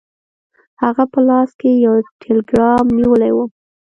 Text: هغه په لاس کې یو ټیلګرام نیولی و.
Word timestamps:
هغه 0.83 1.03
په 1.11 1.19
لاس 1.27 1.49
کې 1.59 1.71
یو 1.85 1.93
ټیلګرام 2.21 2.85
نیولی 2.97 3.31
و. 3.33 3.37